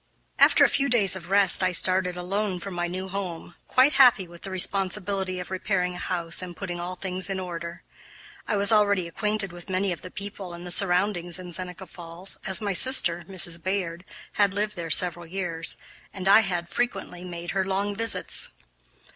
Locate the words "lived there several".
14.55-15.27